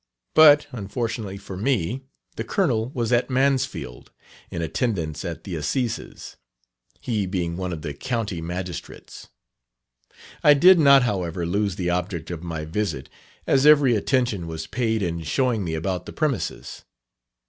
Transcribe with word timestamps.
But, 0.33 0.65
unfortunately 0.71 1.37
for 1.37 1.55
me, 1.55 2.01
the 2.35 2.43
Colonel 2.43 2.89
was 2.89 3.11
at 3.13 3.29
Mansfield, 3.29 4.09
in 4.49 4.63
attendance 4.63 5.23
at 5.23 5.43
the 5.43 5.55
Assizes 5.55 6.37
he 6.99 7.27
being 7.27 7.55
one 7.55 7.71
of 7.71 7.83
the 7.83 7.93
County 7.93 8.41
Magistrates. 8.41 9.27
I 10.43 10.55
did 10.55 10.79
not 10.79 11.03
however 11.03 11.45
lose 11.45 11.75
the 11.75 11.91
object 11.91 12.31
of 12.31 12.41
my 12.41 12.65
visit, 12.65 13.11
as 13.45 13.67
every 13.67 13.95
attention 13.95 14.47
was 14.47 14.65
paid 14.65 15.03
in 15.03 15.21
showing 15.21 15.63
me 15.63 15.75
about 15.75 16.07
the 16.07 16.13
premises. 16.13 16.83